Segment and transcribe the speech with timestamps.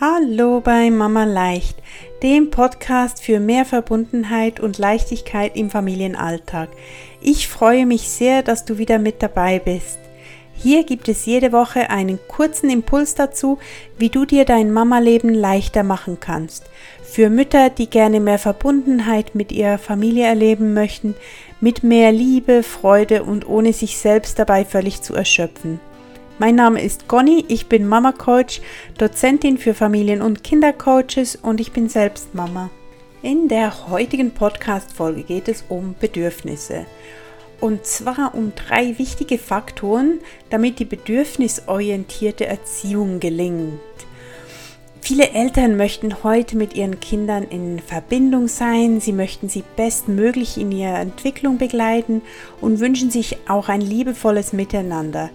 [0.00, 1.76] Hallo bei Mama Leicht,
[2.22, 6.68] dem Podcast für mehr Verbundenheit und Leichtigkeit im Familienalltag.
[7.20, 9.98] Ich freue mich sehr, dass du wieder mit dabei bist.
[10.54, 13.58] Hier gibt es jede Woche einen kurzen Impuls dazu,
[13.98, 16.66] wie du dir dein Mama-Leben leichter machen kannst.
[17.02, 21.16] Für Mütter, die gerne mehr Verbundenheit mit ihrer Familie erleben möchten,
[21.60, 25.80] mit mehr Liebe, Freude und ohne sich selbst dabei völlig zu erschöpfen.
[26.40, 28.60] Mein Name ist Conny, ich bin Mama Coach,
[28.96, 32.70] Dozentin für Familien- und Kindercoaches und ich bin selbst Mama.
[33.22, 36.86] In der heutigen Podcast-Folge geht es um Bedürfnisse.
[37.60, 43.80] Und zwar um drei wichtige Faktoren, damit die bedürfnisorientierte Erziehung gelingt.
[45.00, 50.70] Viele Eltern möchten heute mit ihren Kindern in Verbindung sein, sie möchten sie bestmöglich in
[50.70, 52.22] ihrer Entwicklung begleiten
[52.60, 55.30] und wünschen sich auch ein liebevolles Miteinander.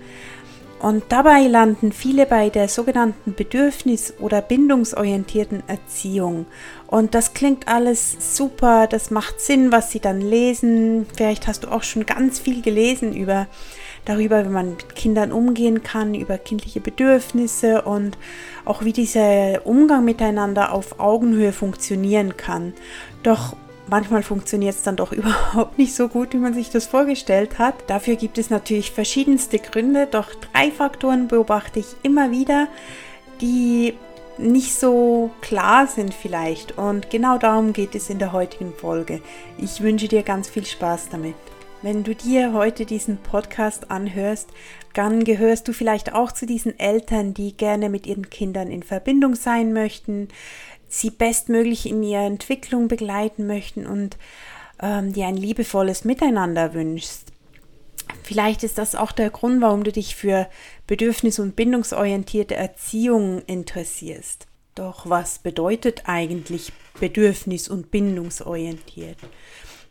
[0.83, 6.45] Und dabei landen viele bei der sogenannten bedürfnis- oder bindungsorientierten Erziehung.
[6.87, 11.05] Und das klingt alles super, das macht Sinn, was sie dann lesen.
[11.15, 13.47] Vielleicht hast du auch schon ganz viel gelesen über
[14.03, 18.17] darüber, wie man mit Kindern umgehen kann, über kindliche Bedürfnisse und
[18.65, 22.73] auch wie dieser Umgang miteinander auf Augenhöhe funktionieren kann.
[23.23, 23.55] Doch
[23.87, 27.75] Manchmal funktioniert es dann doch überhaupt nicht so gut, wie man sich das vorgestellt hat.
[27.87, 32.67] Dafür gibt es natürlich verschiedenste Gründe, doch drei Faktoren beobachte ich immer wieder,
[33.41, 33.93] die
[34.37, 36.77] nicht so klar sind vielleicht.
[36.77, 39.21] Und genau darum geht es in der heutigen Folge.
[39.57, 41.35] Ich wünsche dir ganz viel Spaß damit.
[41.83, 44.49] Wenn du dir heute diesen Podcast anhörst,
[44.93, 49.35] dann gehörst du vielleicht auch zu diesen Eltern, die gerne mit ihren Kindern in Verbindung
[49.35, 50.29] sein möchten,
[50.93, 54.17] sie bestmöglich in ihrer Entwicklung begleiten möchten und
[54.79, 57.31] ähm, dir ein liebevolles Miteinander wünschst.
[58.21, 60.47] Vielleicht ist das auch der Grund, warum du dich für
[60.87, 64.45] bedürfnis- und bindungsorientierte Erziehung interessierst.
[64.75, 69.17] Doch was bedeutet eigentlich bedürfnis- und bindungsorientiert?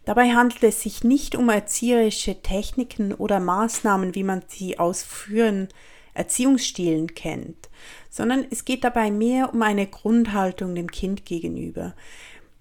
[0.05, 5.68] Dabei handelt es sich nicht um erzieherische Techniken oder Maßnahmen, wie man sie aus früheren
[6.14, 7.68] Erziehungsstilen kennt,
[8.11, 11.95] sondern es geht dabei mehr um eine Grundhaltung dem Kind gegenüber.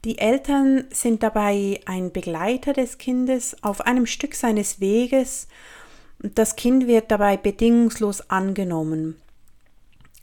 [0.03, 5.47] Die Eltern sind dabei ein Begleiter des Kindes auf einem Stück seines Weges
[6.23, 9.21] und das Kind wird dabei bedingungslos angenommen.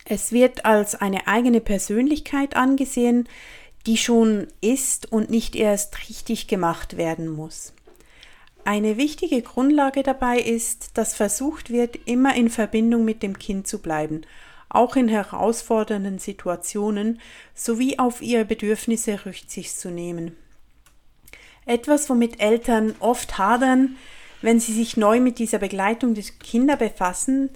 [0.04, 3.28] Es wird als eine eigene Persönlichkeit angesehen,
[3.86, 7.72] die schon ist und nicht erst richtig gemacht werden muss.
[8.68, 13.78] Eine wichtige Grundlage dabei ist, dass versucht wird, immer in Verbindung mit dem Kind zu
[13.78, 14.26] bleiben,
[14.68, 17.18] auch in herausfordernden Situationen,
[17.54, 20.36] sowie auf ihre Bedürfnisse Rücksicht zu nehmen.
[21.64, 23.96] Etwas, womit Eltern oft hadern,
[24.42, 27.48] wenn sie sich neu mit dieser Begleitung des Kinder befassen,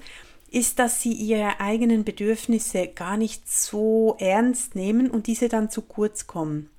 [0.50, 5.82] ist, dass sie ihre eigenen Bedürfnisse gar nicht so ernst nehmen und diese dann zu
[5.82, 6.70] kurz kommen.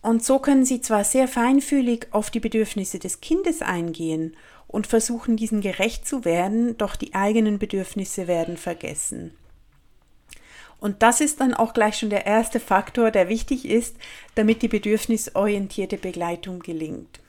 [0.00, 4.36] Und so können sie zwar sehr feinfühlig auf die Bedürfnisse des Kindes eingehen
[4.66, 9.32] und versuchen, diesen gerecht zu werden, doch die eigenen Bedürfnisse werden vergessen.
[10.80, 13.96] Und das ist dann auch gleich schon der erste Faktor, der wichtig ist,
[14.36, 17.20] damit die bedürfnisorientierte Begleitung gelingt.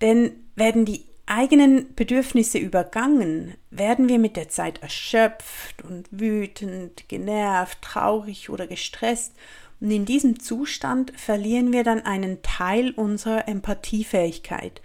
[0.00, 7.80] Denn werden die eigenen Bedürfnisse übergangen, werden wir mit der Zeit erschöpft und wütend, genervt,
[7.82, 9.34] traurig oder gestresst
[9.80, 14.80] und in diesem Zustand verlieren wir dann einen Teil unserer Empathiefähigkeit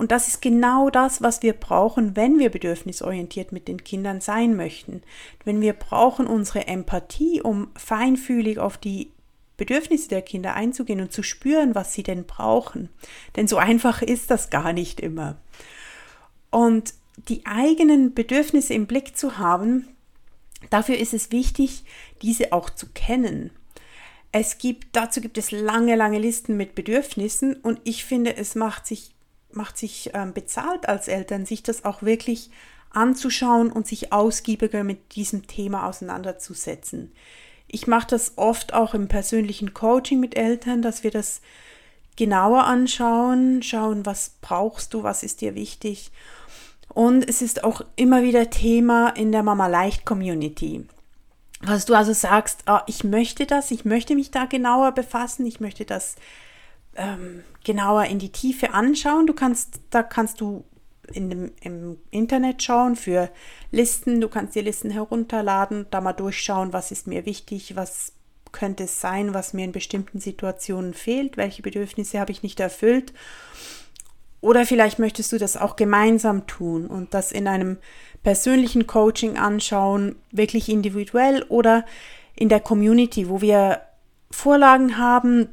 [0.00, 4.56] und das ist genau das, was wir brauchen, wenn wir bedürfnisorientiert mit den Kindern sein
[4.56, 5.02] möchten.
[5.44, 9.10] Wenn wir brauchen unsere Empathie, um feinfühlig auf die
[9.58, 12.88] Bedürfnisse der Kinder einzugehen und zu spüren, was sie denn brauchen.
[13.36, 15.36] Denn so einfach ist das gar nicht immer.
[16.48, 16.94] Und
[17.28, 19.86] die eigenen Bedürfnisse im Blick zu haben,
[20.70, 21.84] dafür ist es wichtig,
[22.22, 23.50] diese auch zu kennen.
[24.32, 28.86] Es gibt, dazu gibt es lange, lange Listen mit Bedürfnissen und ich finde, es macht
[28.86, 29.14] sich
[29.52, 32.50] macht sich ähm, bezahlt als Eltern, sich das auch wirklich
[32.90, 37.12] anzuschauen und sich ausgiebiger mit diesem Thema auseinanderzusetzen.
[37.68, 41.40] Ich mache das oft auch im persönlichen Coaching mit Eltern, dass wir das
[42.16, 46.10] genauer anschauen, schauen, was brauchst du, was ist dir wichtig.
[46.88, 50.84] Und es ist auch immer wieder Thema in der Mama Leicht Community.
[51.62, 55.60] Was du also sagst, oh, ich möchte das, ich möchte mich da genauer befassen, ich
[55.60, 56.16] möchte das
[56.96, 59.26] ähm, genauer in die Tiefe anschauen.
[59.26, 60.64] Du kannst, da kannst du
[61.12, 63.30] in dem, im Internet schauen für
[63.70, 64.20] Listen.
[64.20, 68.12] Du kannst die Listen herunterladen, da mal durchschauen, was ist mir wichtig, was
[68.52, 73.12] könnte es sein, was mir in bestimmten Situationen fehlt, welche Bedürfnisse habe ich nicht erfüllt.
[74.40, 77.76] Oder vielleicht möchtest du das auch gemeinsam tun und das in einem
[78.22, 81.84] persönlichen Coaching anschauen, wirklich individuell oder
[82.34, 83.82] in der Community, wo wir
[84.30, 85.48] Vorlagen haben,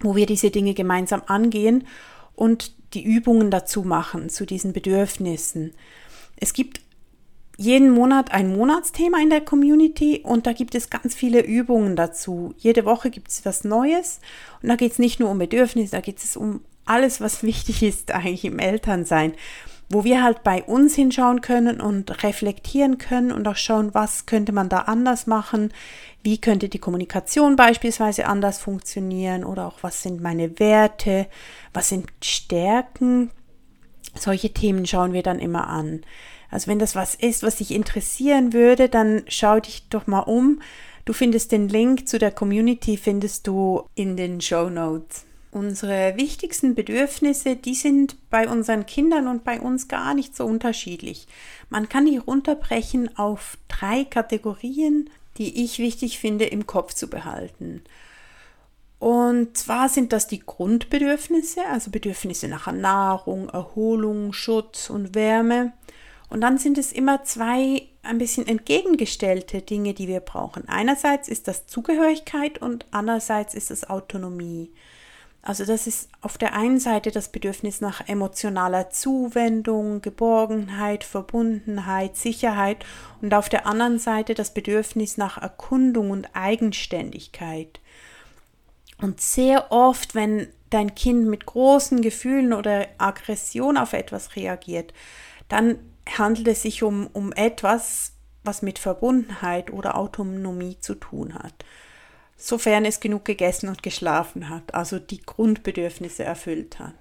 [0.00, 1.86] wo wir diese Dinge gemeinsam angehen
[2.34, 5.74] und die Übungen dazu machen, zu diesen Bedürfnissen.
[6.36, 6.80] Es gibt
[7.56, 12.54] jeden Monat ein Monatsthema in der Community und da gibt es ganz viele Übungen dazu.
[12.56, 14.20] Jede Woche gibt es was Neues
[14.62, 17.82] und da geht es nicht nur um Bedürfnisse, da geht es um alles, was wichtig
[17.82, 19.34] ist eigentlich im Elternsein,
[19.90, 24.52] wo wir halt bei uns hinschauen können und reflektieren können und auch schauen, was könnte
[24.52, 25.72] man da anders machen,
[26.22, 31.26] wie könnte die Kommunikation beispielsweise anders funktionieren oder auch was sind meine Werte,
[31.72, 33.30] was sind Stärken.
[34.14, 36.02] Solche Themen schauen wir dann immer an.
[36.50, 40.60] Also wenn das was ist, was dich interessieren würde, dann schau dich doch mal um.
[41.04, 45.27] Du findest den Link zu der Community findest du in den Show Notes.
[45.58, 51.26] Unsere wichtigsten Bedürfnisse, die sind bei unseren Kindern und bei uns gar nicht so unterschiedlich.
[51.68, 57.82] Man kann die runterbrechen auf drei Kategorien, die ich wichtig finde im Kopf zu behalten.
[59.00, 65.72] Und zwar sind das die Grundbedürfnisse, also Bedürfnisse nach Nahrung, Erholung, Schutz und Wärme.
[66.30, 70.68] Und dann sind es immer zwei ein bisschen entgegengestellte Dinge, die wir brauchen.
[70.68, 74.70] Einerseits ist das Zugehörigkeit und andererseits ist es Autonomie.
[75.42, 82.84] Also das ist auf der einen Seite das Bedürfnis nach emotionaler Zuwendung, Geborgenheit, Verbundenheit, Sicherheit
[83.22, 87.80] und auf der anderen Seite das Bedürfnis nach Erkundung und Eigenständigkeit.
[89.00, 94.92] Und sehr oft, wenn dein Kind mit großen Gefühlen oder Aggression auf etwas reagiert,
[95.48, 95.78] dann
[96.18, 98.12] handelt es sich um, um etwas,
[98.44, 101.64] was mit Verbundenheit oder Autonomie zu tun hat.
[102.38, 106.94] Sofern es genug gegessen und geschlafen hat, also die Grundbedürfnisse erfüllt hat.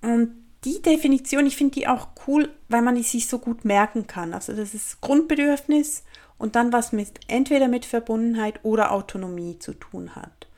[0.00, 0.32] Und
[0.64, 4.34] die Definition, ich finde die auch cool, weil man die sich so gut merken kann.
[4.34, 6.02] Also das ist Grundbedürfnis
[6.38, 10.48] und dann was mit entweder mit Verbundenheit oder Autonomie zu tun hat.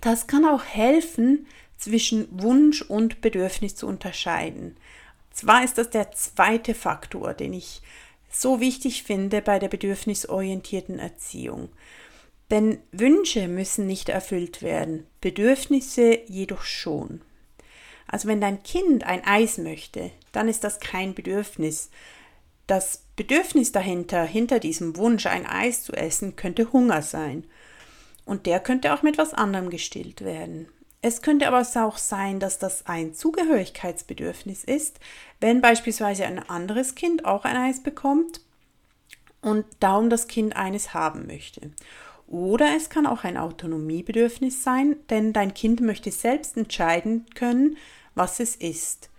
[0.00, 1.46] Das kann auch helfen,
[1.84, 4.76] zwischen Wunsch und Bedürfnis zu unterscheiden.
[5.30, 7.82] Zwar ist das der zweite Faktor, den ich
[8.34, 11.68] so wichtig finde bei der bedürfnisorientierten Erziehung.
[12.50, 17.22] Denn Wünsche müssen nicht erfüllt werden, Bedürfnisse jedoch schon.
[18.06, 21.90] Also wenn dein Kind ein Eis möchte, dann ist das kein Bedürfnis.
[22.66, 27.44] Das Bedürfnis dahinter, hinter diesem Wunsch, ein Eis zu essen, könnte Hunger sein.
[28.24, 30.68] Und der könnte auch mit was anderem gestillt werden.
[31.06, 35.00] Es könnte aber auch sein, dass das ein Zugehörigkeitsbedürfnis ist,
[35.38, 38.40] wenn beispielsweise ein anderes Kind auch ein Eis bekommt
[39.42, 41.72] und darum das Kind eines haben möchte.
[42.26, 47.76] Oder es kann auch ein Autonomiebedürfnis sein, denn dein Kind möchte selbst entscheiden können,
[48.14, 49.10] was es ist.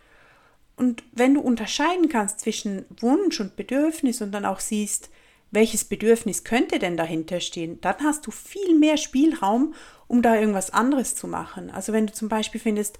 [0.78, 5.12] Und wenn du unterscheiden kannst zwischen Wunsch und Bedürfnis und dann auch siehst,
[5.52, 9.74] welches Bedürfnis könnte denn dahinter stehen, dann hast du viel mehr Spielraum,
[10.08, 11.70] um da irgendwas anderes zu machen.
[11.70, 13.00] Also wenn du zum Beispiel findest,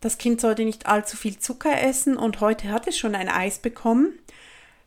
[0.00, 3.58] das Kind sollte nicht allzu viel Zucker essen und heute hat es schon ein Eis
[3.58, 4.18] bekommen,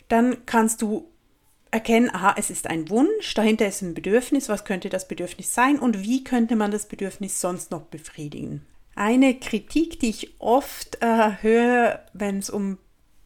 [0.07, 1.07] dann kannst du
[1.71, 5.77] erkennen, aha, es ist ein Wunsch, dahinter ist ein Bedürfnis, was könnte das Bedürfnis sein
[5.77, 8.65] und wie könnte man das Bedürfnis sonst noch befriedigen.
[8.95, 12.79] Eine Kritik, die ich oft äh, höre, wenn es um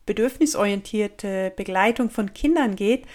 [0.06, 3.06] bedürfnisorientierte Begleitung von Kindern geht,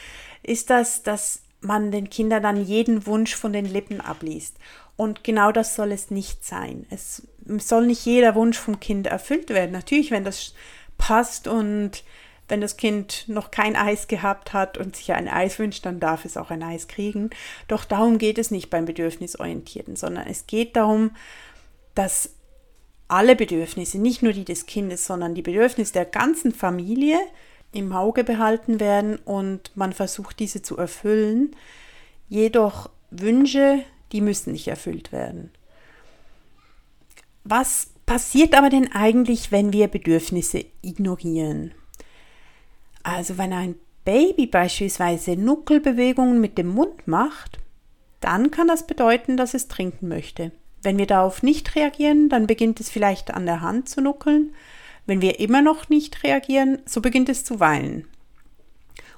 [0.49, 4.57] ist das, dass man den Kindern dann jeden Wunsch von den Lippen abliest.
[4.97, 6.87] Und genau das soll es nicht sein.
[6.91, 7.23] Es
[7.59, 9.73] soll nicht jeder Wunsch vom Kind erfüllt werden.
[9.73, 10.55] Natürlich, wenn das
[10.97, 12.03] passt und
[12.49, 16.25] wenn das Kind noch kein Eis gehabt hat und sich ein Eis wünscht, dann darf
[16.25, 17.31] es auch ein Eis kriegen.
[17.69, 21.11] Doch darum geht es nicht beim Bedürfnisorientierten, sondern es geht darum,
[21.95, 22.31] dass
[23.07, 27.19] alle Bedürfnisse, nicht nur die des Kindes, sondern die Bedürfnisse der ganzen Familie
[27.73, 31.55] im Auge behalten werden und man versucht, diese zu erfüllen.
[32.29, 33.81] Jedoch Wünsche,
[34.13, 35.51] die müssen nicht erfüllt werden.
[37.45, 41.73] Was passiert aber denn eigentlich, wenn wir Bedürfnisse ignorieren?
[43.03, 47.59] Also wenn ein Baby beispielsweise Nuckelbewegungen mit dem Mund macht,
[48.21, 50.53] dann kann das bedeuten, dass es trinken möchte.
[50.83, 54.55] Wenn wir darauf nicht reagieren, dann beginnt es vielleicht an der Hand zu nuckeln,
[55.09, 58.07] wenn wir immer noch nicht reagieren, so beginnt es zu weinen.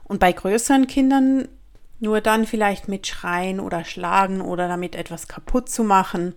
[0.05, 1.49] Und bei größeren Kindern
[1.99, 6.35] nur dann vielleicht mit Schreien oder Schlagen oder damit etwas kaputt zu machen.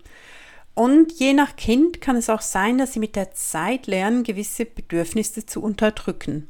[0.73, 4.65] Und je nach Kind kann es auch sein, dass sie mit der Zeit lernen, gewisse
[4.65, 6.49] Bedürfnisse zu unterdrücken.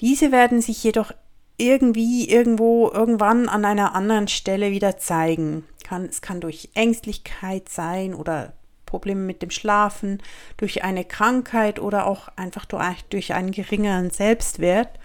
[0.00, 1.12] Diese werden sich jedoch
[1.58, 5.64] irgendwie irgendwo irgendwann an einer anderen Stelle wieder zeigen.
[5.84, 8.52] Kann, es kann durch Ängstlichkeit sein oder
[8.90, 10.22] Probleme mit dem Schlafen,
[10.56, 14.98] durch eine Krankheit oder auch einfach durch einen geringeren Selbstwert.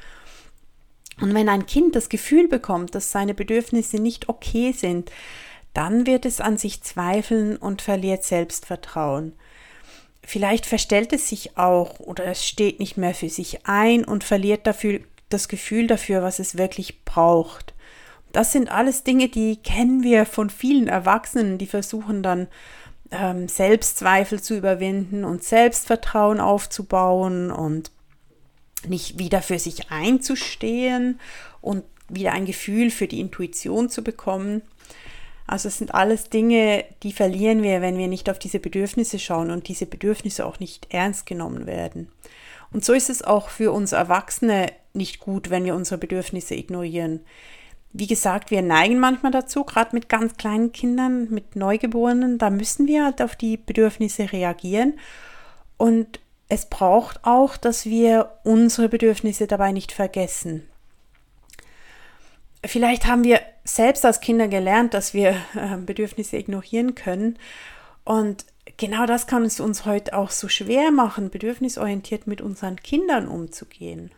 [1.22, 5.12] Und wenn ein Kind das Gefühl bekommt, dass seine Bedürfnisse nicht okay sind,
[5.74, 9.34] dann wird es an sich zweifeln und verliert Selbstvertrauen.
[10.24, 14.66] Vielleicht verstellt es sich auch oder es steht nicht mehr für sich ein und verliert
[14.66, 17.74] dafür das Gefühl dafür, was es wirklich braucht.
[18.32, 22.48] Das sind alles Dinge, die kennen wir von vielen Erwachsenen, die versuchen dann
[23.20, 27.92] ähm, Selbstzweifel zu überwinden und Selbstvertrauen aufzubauen und
[28.88, 31.20] nicht wieder für sich einzustehen
[31.62, 34.62] und wieder ein Gefühl für die Intuition zu bekommen.
[35.48, 39.52] Also es sind alles Dinge, die verlieren wir, wenn wir nicht auf diese Bedürfnisse schauen
[39.52, 42.10] und diese Bedürfnisse auch nicht ernst genommen werden.
[42.72, 47.22] Und so ist es auch für uns Erwachsene nicht gut, wenn wir unsere Bedürfnisse ignorieren.
[47.98, 52.88] Wie gesagt, wir neigen manchmal dazu, gerade mit ganz kleinen Kindern, mit Neugeborenen, da müssen
[52.88, 55.00] wir halt auf die Bedürfnisse reagieren.
[55.78, 60.68] Und es braucht auch, dass wir unsere Bedürfnisse dabei nicht vergessen.
[62.66, 67.40] Vielleicht haben wir selbst als Kinder gelernt, dass wir äh, Bedürfnisse ignorieren können.
[68.04, 73.30] Und genau das kann es uns heute auch so schwer machen, bedürfnisorientiert mit unseren Kindern
[73.30, 74.12] umzugehen.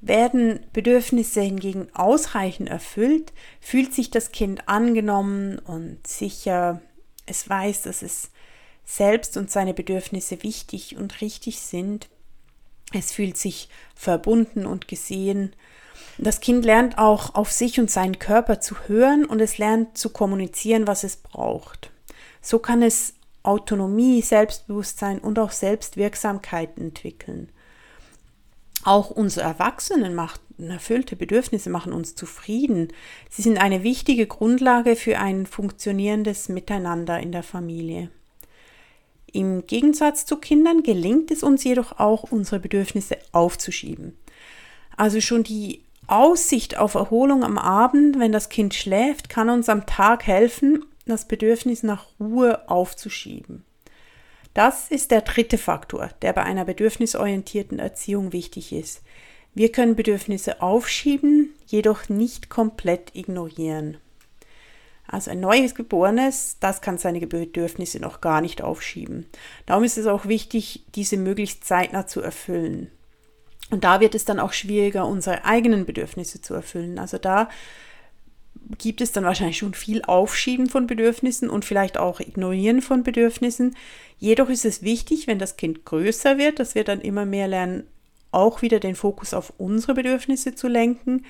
[0.00, 6.80] Werden Bedürfnisse hingegen ausreichend erfüllt, fühlt sich das Kind angenommen und sicher.
[7.24, 8.30] Es weiß, dass es
[8.84, 12.08] selbst und seine Bedürfnisse wichtig und richtig sind.
[12.92, 15.54] Es fühlt sich verbunden und gesehen.
[16.18, 20.10] Das Kind lernt auch auf sich und seinen Körper zu hören und es lernt zu
[20.10, 21.90] kommunizieren, was es braucht.
[22.40, 27.50] So kann es Autonomie, Selbstbewusstsein und auch Selbstwirksamkeit entwickeln.
[28.86, 32.92] Auch unsere Erwachsenen machen erfüllte Bedürfnisse machen uns zufrieden.
[33.28, 38.10] Sie sind eine wichtige Grundlage für ein funktionierendes Miteinander in der Familie.
[39.32, 44.16] Im Gegensatz zu Kindern gelingt es uns jedoch auch, unsere Bedürfnisse aufzuschieben.
[44.96, 49.84] Also schon die Aussicht auf Erholung am Abend, wenn das Kind schläft, kann uns am
[49.86, 53.64] Tag helfen, das Bedürfnis nach Ruhe aufzuschieben.
[54.56, 59.02] Das ist der dritte Faktor, der bei einer bedürfnisorientierten Erziehung wichtig ist.
[59.52, 63.98] Wir können Bedürfnisse aufschieben, jedoch nicht komplett ignorieren.
[65.06, 69.26] Also ein neues Geborenes, das kann seine Bedürfnisse noch gar nicht aufschieben.
[69.66, 72.90] Darum ist es auch wichtig, diese möglichst zeitnah zu erfüllen.
[73.70, 76.98] Und da wird es dann auch schwieriger, unsere eigenen Bedürfnisse zu erfüllen.
[76.98, 77.50] Also da
[78.78, 83.76] gibt es dann wahrscheinlich schon viel Aufschieben von Bedürfnissen und vielleicht auch Ignorieren von Bedürfnissen.
[84.18, 87.84] Jedoch ist es wichtig, wenn das Kind größer wird, dass wir dann immer mehr lernen,
[88.32, 91.24] auch wieder den Fokus auf unsere Bedürfnisse zu lenken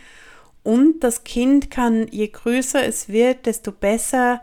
[0.66, 4.42] und das Kind kann, je größer es wird, desto besser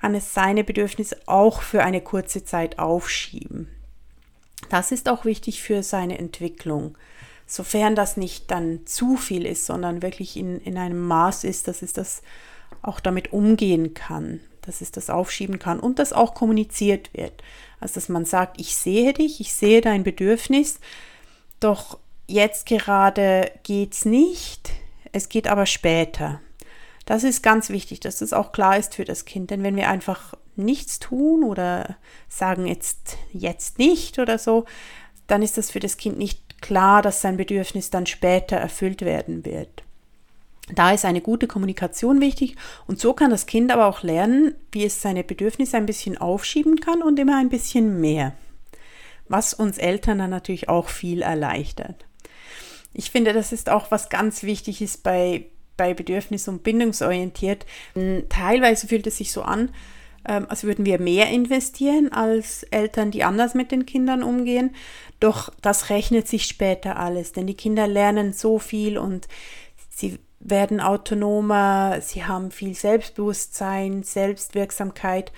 [0.00, 3.68] kann es seine Bedürfnisse auch für eine kurze Zeit aufschieben.
[4.70, 6.98] Das ist auch wichtig für seine Entwicklung.
[7.52, 11.82] Sofern das nicht dann zu viel ist, sondern wirklich in, in einem Maß ist, dass
[11.82, 12.22] es das
[12.80, 17.42] auch damit umgehen kann, dass es das aufschieben kann und das auch kommuniziert wird.
[17.78, 20.80] Also dass man sagt, ich sehe dich, ich sehe dein Bedürfnis,
[21.60, 24.70] doch jetzt gerade geht's nicht,
[25.12, 26.40] es geht aber später.
[27.04, 29.50] Das ist ganz wichtig, dass das auch klar ist für das Kind.
[29.50, 31.98] Denn wenn wir einfach nichts tun oder
[32.30, 34.64] sagen jetzt, jetzt nicht oder so,
[35.26, 39.44] dann ist das für das Kind nicht klar, dass sein Bedürfnis dann später erfüllt werden
[39.44, 39.82] wird.
[40.74, 44.84] Da ist eine gute Kommunikation wichtig und so kann das Kind aber auch lernen, wie
[44.84, 48.32] es seine Bedürfnisse ein bisschen aufschieben kann und immer ein bisschen mehr.
[49.28, 52.06] Was uns Eltern dann natürlich auch viel erleichtert.
[52.94, 57.66] Ich finde, das ist auch was ganz Wichtiges bei, bei Bedürfnis- und bindungsorientiert.
[58.28, 59.70] Teilweise fühlt es sich so an,
[60.28, 64.74] ähm, als würden wir mehr investieren als Eltern, die anders mit den Kindern umgehen.
[65.22, 69.28] Doch das rechnet sich später alles, denn die Kinder lernen so viel und
[69.88, 75.30] sie werden autonomer, sie haben viel Selbstbewusstsein, Selbstwirksamkeit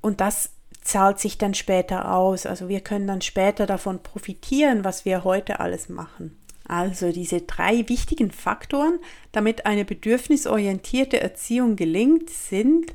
[0.00, 0.50] und das
[0.80, 2.46] zahlt sich dann später aus.
[2.46, 6.36] Also wir können dann später davon profitieren, was wir heute alles machen.
[6.66, 8.98] Also diese drei wichtigen Faktoren,
[9.30, 12.92] damit eine bedürfnisorientierte Erziehung gelingt, sind,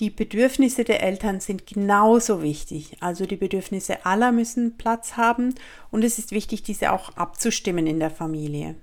[0.00, 2.96] die Bedürfnisse der Eltern sind genauso wichtig.
[3.00, 5.54] Also die Bedürfnisse aller müssen Platz haben
[5.90, 8.74] und es ist wichtig, diese auch abzustimmen in der Familie.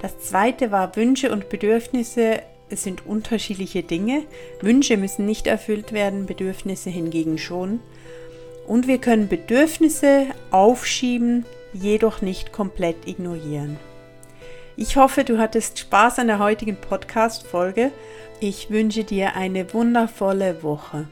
[0.00, 4.24] Das zweite war Wünsche und Bedürfnisse sind unterschiedliche Dinge.
[4.60, 7.80] Wünsche müssen nicht erfüllt werden, Bedürfnisse hingegen schon.
[8.66, 13.78] Und wir können Bedürfnisse aufschieben, jedoch nicht komplett ignorieren.
[14.74, 17.92] Ich hoffe, du hattest Spaß an der heutigen Podcast-Folge.
[18.40, 21.06] Ich wünsche dir eine wundervolle Woche.